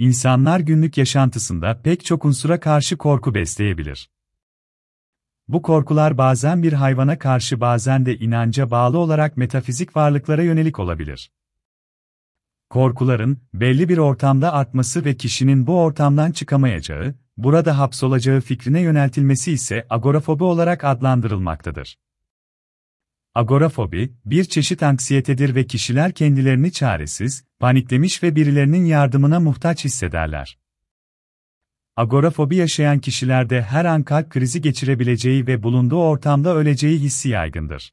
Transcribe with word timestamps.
İnsanlar 0.00 0.60
günlük 0.60 0.98
yaşantısında 0.98 1.80
pek 1.82 2.04
çok 2.04 2.24
unsura 2.24 2.60
karşı 2.60 2.96
korku 2.96 3.34
besleyebilir. 3.34 4.10
Bu 5.48 5.62
korkular 5.62 6.18
bazen 6.18 6.62
bir 6.62 6.72
hayvana 6.72 7.18
karşı 7.18 7.60
bazen 7.60 8.06
de 8.06 8.18
inanca 8.18 8.70
bağlı 8.70 8.98
olarak 8.98 9.36
metafizik 9.36 9.96
varlıklara 9.96 10.42
yönelik 10.42 10.78
olabilir. 10.78 11.32
Korkuların, 12.70 13.38
belli 13.54 13.88
bir 13.88 13.98
ortamda 13.98 14.52
artması 14.52 15.04
ve 15.04 15.16
kişinin 15.16 15.66
bu 15.66 15.80
ortamdan 15.80 16.32
çıkamayacağı, 16.32 17.14
burada 17.36 17.78
hapsolacağı 17.78 18.40
fikrine 18.40 18.80
yöneltilmesi 18.80 19.52
ise 19.52 19.86
agorafobi 19.90 20.44
olarak 20.44 20.84
adlandırılmaktadır. 20.84 21.98
Agorafobi, 23.34 24.12
bir 24.24 24.44
çeşit 24.44 24.82
anksiyetedir 24.82 25.54
ve 25.54 25.66
kişiler 25.66 26.12
kendilerini 26.12 26.72
çaresiz, 26.72 27.44
paniklemiş 27.58 28.22
ve 28.22 28.36
birilerinin 28.36 28.84
yardımına 28.84 29.40
muhtaç 29.40 29.84
hissederler. 29.84 30.58
Agorafobi 31.96 32.56
yaşayan 32.56 32.98
kişilerde 32.98 33.62
her 33.62 33.84
an 33.84 34.02
kalp 34.02 34.30
krizi 34.30 34.60
geçirebileceği 34.60 35.46
ve 35.46 35.62
bulunduğu 35.62 36.02
ortamda 36.02 36.54
öleceği 36.54 36.98
hissi 36.98 37.28
yaygındır. 37.28 37.92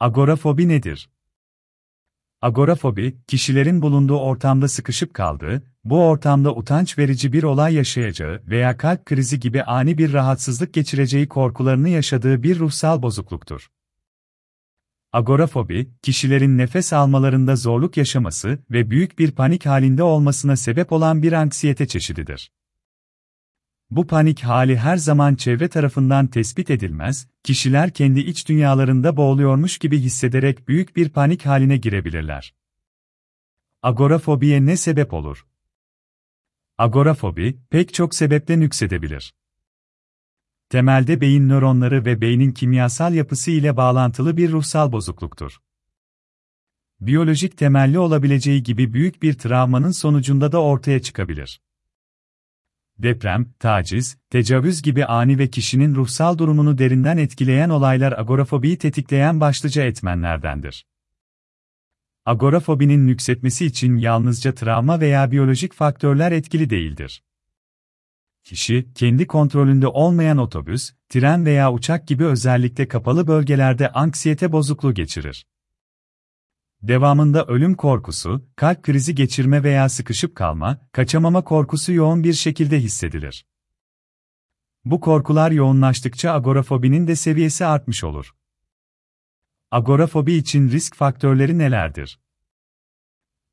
Agorafobi 0.00 0.68
nedir? 0.68 1.10
Agorafobi, 2.42 3.16
kişilerin 3.26 3.82
bulunduğu 3.82 4.18
ortamda 4.18 4.68
sıkışıp 4.68 5.14
kaldığı, 5.14 5.62
bu 5.84 6.04
ortamda 6.04 6.54
utanç 6.54 6.98
verici 6.98 7.32
bir 7.32 7.42
olay 7.42 7.74
yaşayacağı 7.74 8.42
veya 8.46 8.76
kalp 8.76 9.06
krizi 9.06 9.40
gibi 9.40 9.62
ani 9.62 9.98
bir 9.98 10.12
rahatsızlık 10.12 10.74
geçireceği 10.74 11.28
korkularını 11.28 11.88
yaşadığı 11.88 12.42
bir 12.42 12.58
ruhsal 12.58 13.02
bozukluktur. 13.02 13.70
Agorafobi, 15.12 15.90
kişilerin 16.02 16.58
nefes 16.58 16.92
almalarında 16.92 17.56
zorluk 17.56 17.96
yaşaması 17.96 18.58
ve 18.70 18.90
büyük 18.90 19.18
bir 19.18 19.30
panik 19.30 19.66
halinde 19.66 20.02
olmasına 20.02 20.56
sebep 20.56 20.92
olan 20.92 21.22
bir 21.22 21.32
anksiyete 21.32 21.86
çeşididir. 21.86 22.52
Bu 23.90 24.06
panik 24.06 24.40
hali 24.40 24.76
her 24.76 24.96
zaman 24.96 25.34
çevre 25.34 25.68
tarafından 25.68 26.26
tespit 26.26 26.70
edilmez, 26.70 27.28
kişiler 27.42 27.90
kendi 27.90 28.20
iç 28.20 28.48
dünyalarında 28.48 29.16
boğuluyormuş 29.16 29.78
gibi 29.78 29.98
hissederek 29.98 30.68
büyük 30.68 30.96
bir 30.96 31.08
panik 31.08 31.46
haline 31.46 31.76
girebilirler. 31.76 32.54
Agorafobiye 33.82 34.66
ne 34.66 34.76
sebep 34.76 35.12
olur? 35.12 35.46
Agorafobi, 36.78 37.60
pek 37.70 37.94
çok 37.94 38.14
sebeple 38.14 38.60
nüksedebilir. 38.60 39.34
Temelde 40.70 41.20
beyin 41.20 41.48
nöronları 41.48 42.04
ve 42.04 42.20
beynin 42.20 42.52
kimyasal 42.52 43.14
yapısı 43.14 43.50
ile 43.50 43.76
bağlantılı 43.76 44.36
bir 44.36 44.52
ruhsal 44.52 44.92
bozukluktur. 44.92 45.56
Biyolojik 47.00 47.58
temelli 47.58 47.98
olabileceği 47.98 48.62
gibi 48.62 48.92
büyük 48.92 49.22
bir 49.22 49.34
travmanın 49.34 49.90
sonucunda 49.90 50.52
da 50.52 50.62
ortaya 50.62 51.02
çıkabilir 51.02 51.60
deprem, 53.02 53.46
taciz, 53.58 54.18
tecavüz 54.30 54.82
gibi 54.82 55.04
ani 55.04 55.38
ve 55.38 55.48
kişinin 55.48 55.94
ruhsal 55.94 56.38
durumunu 56.38 56.78
derinden 56.78 57.16
etkileyen 57.16 57.68
olaylar 57.68 58.18
agorafobiyi 58.18 58.78
tetikleyen 58.78 59.40
başlıca 59.40 59.84
etmenlerdendir. 59.84 60.86
Agorafobinin 62.24 63.06
nüksetmesi 63.06 63.66
için 63.66 63.96
yalnızca 63.96 64.54
travma 64.54 65.00
veya 65.00 65.30
biyolojik 65.30 65.72
faktörler 65.72 66.32
etkili 66.32 66.70
değildir. 66.70 67.22
Kişi, 68.44 68.88
kendi 68.94 69.26
kontrolünde 69.26 69.86
olmayan 69.86 70.38
otobüs, 70.38 70.92
tren 71.08 71.46
veya 71.46 71.72
uçak 71.72 72.08
gibi 72.08 72.24
özellikle 72.24 72.88
kapalı 72.88 73.26
bölgelerde 73.26 73.92
anksiyete 73.92 74.52
bozukluğu 74.52 74.94
geçirir. 74.94 75.46
Devamında 76.82 77.44
ölüm 77.44 77.74
korkusu, 77.74 78.48
kalp 78.56 78.82
krizi 78.82 79.14
geçirme 79.14 79.62
veya 79.62 79.88
sıkışıp 79.88 80.34
kalma, 80.34 80.88
kaçamama 80.92 81.44
korkusu 81.44 81.92
yoğun 81.92 82.24
bir 82.24 82.32
şekilde 82.32 82.80
hissedilir. 82.80 83.46
Bu 84.84 85.00
korkular 85.00 85.50
yoğunlaştıkça 85.50 86.32
agorafobinin 86.32 87.06
de 87.06 87.16
seviyesi 87.16 87.66
artmış 87.66 88.04
olur. 88.04 88.34
Agorafobi 89.70 90.32
için 90.32 90.70
risk 90.70 90.96
faktörleri 90.96 91.58
nelerdir? 91.58 92.20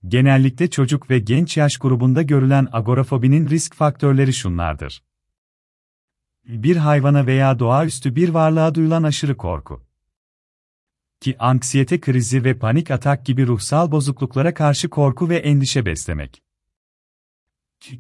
Genellikle 0.07 0.69
çocuk 0.69 1.09
ve 1.09 1.19
genç 1.19 1.57
yaş 1.57 1.77
grubunda 1.77 2.21
görülen 2.21 2.67
agorafobinin 2.71 3.49
risk 3.49 3.75
faktörleri 3.75 4.33
şunlardır. 4.33 5.03
Bir 6.45 6.75
hayvana 6.75 7.27
veya 7.27 7.59
doğaüstü 7.59 8.15
bir 8.15 8.29
varlığa 8.29 8.75
duyulan 8.75 9.03
aşırı 9.03 9.37
korku 9.37 9.87
ki 11.21 11.35
anksiyete 11.39 11.99
krizi 11.99 12.43
ve 12.43 12.57
panik 12.57 12.91
atak 12.91 13.25
gibi 13.25 13.47
ruhsal 13.47 13.91
bozukluklara 13.91 14.53
karşı 14.53 14.89
korku 14.89 15.29
ve 15.29 15.37
endişe 15.37 15.85
beslemek. 15.85 16.43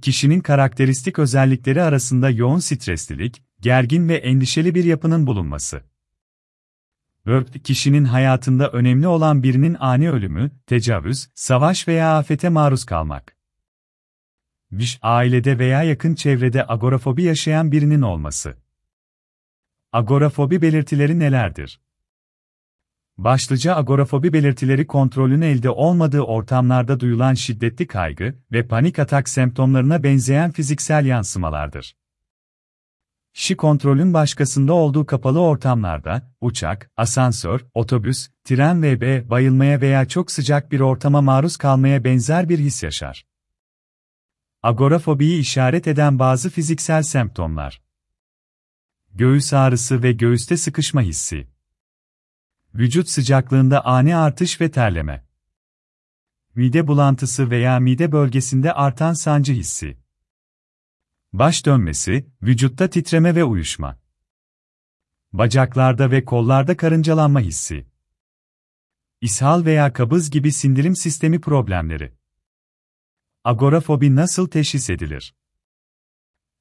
Kişinin 0.01 0.39
karakteristik 0.39 1.19
özellikleri 1.19 1.81
arasında 1.81 2.29
yoğun 2.29 2.59
streslilik, 2.59 3.43
gergin 3.59 4.09
ve 4.09 4.15
endişeli 4.15 4.75
bir 4.75 4.83
yapının 4.83 5.27
bulunması. 5.27 5.83
Örp, 7.27 7.63
kişinin 7.65 8.05
hayatında 8.05 8.69
önemli 8.69 9.07
olan 9.07 9.43
birinin 9.43 9.77
ani 9.79 10.11
ölümü, 10.11 10.51
tecavüz, 10.67 11.29
savaş 11.35 11.87
veya 11.87 12.17
afete 12.17 12.49
maruz 12.49 12.85
kalmak. 12.85 13.37
Viş, 14.71 14.99
ailede 15.01 15.59
veya 15.59 15.83
yakın 15.83 16.15
çevrede 16.15 16.67
agorafobi 16.67 17.23
yaşayan 17.23 17.71
birinin 17.71 18.01
olması. 18.01 18.57
Agorafobi 19.91 20.61
belirtileri 20.61 21.19
nelerdir? 21.19 21.81
Başlıca 23.17 23.75
agorafobi 23.75 24.33
belirtileri 24.33 24.87
kontrolün 24.87 25.41
elde 25.41 25.69
olmadığı 25.69 26.21
ortamlarda 26.21 26.99
duyulan 26.99 27.33
şiddetli 27.33 27.87
kaygı 27.87 28.35
ve 28.51 28.67
panik 28.67 28.99
atak 28.99 29.29
semptomlarına 29.29 30.03
benzeyen 30.03 30.51
fiziksel 30.51 31.05
yansımalardır. 31.05 31.95
Kişi 33.37 33.57
kontrolün 33.57 34.13
başkasında 34.13 34.73
olduğu 34.73 35.05
kapalı 35.05 35.39
ortamlarda, 35.39 36.31
uçak, 36.41 36.91
asansör, 36.97 37.65
otobüs, 37.73 38.29
tren 38.43 38.83
ve 38.83 39.01
b 39.01 39.29
bayılmaya 39.29 39.81
veya 39.81 40.07
çok 40.07 40.31
sıcak 40.31 40.71
bir 40.71 40.79
ortama 40.79 41.21
maruz 41.21 41.57
kalmaya 41.57 42.03
benzer 42.03 42.49
bir 42.49 42.59
his 42.59 42.83
yaşar. 42.83 43.25
Agorafobiyi 44.63 45.39
işaret 45.39 45.87
eden 45.87 46.19
bazı 46.19 46.49
fiziksel 46.49 47.03
semptomlar. 47.03 47.81
Göğüs 49.13 49.53
ağrısı 49.53 50.03
ve 50.03 50.11
göğüste 50.11 50.57
sıkışma 50.57 51.01
hissi. 51.01 51.47
Vücut 52.73 53.09
sıcaklığında 53.09 53.85
ani 53.85 54.15
artış 54.15 54.61
ve 54.61 54.71
terleme. 54.71 55.25
Mide 56.55 56.87
bulantısı 56.87 57.51
veya 57.51 57.79
mide 57.79 58.11
bölgesinde 58.11 58.73
artan 58.73 59.13
sancı 59.13 59.53
hissi. 59.53 60.06
Baş 61.33 61.65
dönmesi, 61.65 62.27
vücutta 62.41 62.89
titreme 62.89 63.35
ve 63.35 63.43
uyuşma. 63.43 63.99
Bacaklarda 65.33 66.11
ve 66.11 66.25
kollarda 66.25 66.77
karıncalanma 66.77 67.39
hissi. 67.39 67.87
İshal 69.21 69.65
veya 69.65 69.93
kabız 69.93 70.29
gibi 70.29 70.51
sindirim 70.51 70.95
sistemi 70.95 71.41
problemleri. 71.41 72.13
Agorafobi 73.43 74.15
nasıl 74.15 74.47
teşhis 74.47 74.89
edilir? 74.89 75.35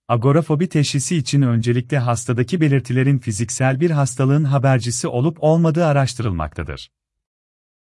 Agorafobi 0.08 0.68
teşhisi 0.68 1.16
için 1.16 1.42
öncelikle 1.42 1.98
hastadaki 1.98 2.60
belirtilerin 2.60 3.18
fiziksel 3.18 3.80
bir 3.80 3.90
hastalığın 3.90 4.44
habercisi 4.44 5.08
olup 5.08 5.36
olmadığı 5.40 5.86
araştırılmaktadır. 5.86 6.92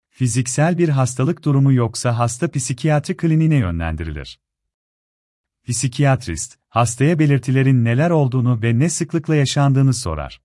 Fiziksel 0.09 0.77
bir 0.77 0.89
hastalık 0.89 1.43
durumu 1.43 1.73
yoksa 1.73 2.17
hasta 2.19 2.51
psikiyatri 2.51 3.17
kliniğine 3.17 3.55
yönlendirilir. 3.55 4.39
Psikiyatrist, 5.67 6.62
hastaya 6.73 7.19
belirtilerin 7.19 7.85
neler 7.85 8.09
olduğunu 8.09 8.61
ve 8.61 8.79
ne 8.79 8.89
sıklıkla 8.89 9.35
yaşandığını 9.35 9.93
sorar. 9.93 10.41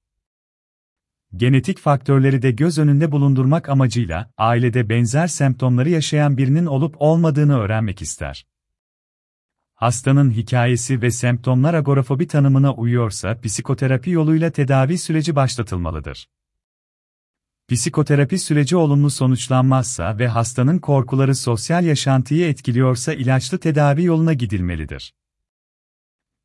Genetik 1.36 1.78
faktörleri 1.78 2.42
de 2.42 2.50
göz 2.50 2.78
önünde 2.78 3.12
bulundurmak 3.12 3.68
amacıyla 3.68 4.30
ailede 4.38 4.88
benzer 4.88 5.26
semptomları 5.26 5.90
yaşayan 5.90 6.36
birinin 6.36 6.66
olup 6.66 6.94
olmadığını 6.98 7.58
öğrenmek 7.58 8.02
ister 8.02 8.46
hastanın 9.74 10.30
hikayesi 10.30 11.02
ve 11.02 11.10
semptomlar 11.10 11.74
agorafobi 11.74 12.26
tanımına 12.26 12.74
uyuyorsa 12.74 13.40
psikoterapi 13.40 14.10
yoluyla 14.10 14.50
tedavi 14.50 14.98
süreci 14.98 15.36
başlatılmalıdır. 15.36 16.28
Psikoterapi 17.68 18.38
süreci 18.38 18.76
olumlu 18.76 19.10
sonuçlanmazsa 19.10 20.18
ve 20.18 20.28
hastanın 20.28 20.78
korkuları 20.78 21.34
sosyal 21.34 21.84
yaşantıyı 21.84 22.48
etkiliyorsa 22.48 23.12
ilaçlı 23.12 23.58
tedavi 23.58 24.04
yoluna 24.04 24.32
gidilmelidir. 24.32 25.14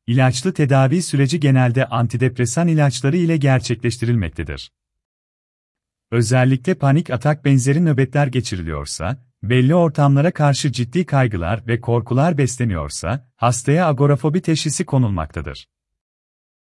İlaçlı 0.06 0.54
tedavi 0.54 1.02
süreci 1.02 1.40
genelde 1.40 1.86
antidepresan 1.86 2.68
ilaçları 2.68 3.16
ile 3.16 3.36
gerçekleştirilmektedir. 3.36 4.72
Özellikle 6.10 6.74
panik 6.74 7.10
atak 7.10 7.44
benzeri 7.44 7.84
nöbetler 7.84 8.26
geçiriliyorsa, 8.26 9.24
belli 9.42 9.74
ortamlara 9.74 10.30
karşı 10.30 10.72
ciddi 10.72 11.06
kaygılar 11.06 11.66
ve 11.66 11.80
korkular 11.80 12.38
besleniyorsa, 12.38 13.30
hastaya 13.36 13.86
agorafobi 13.86 14.40
teşhisi 14.40 14.84
konulmaktadır. 14.84 15.66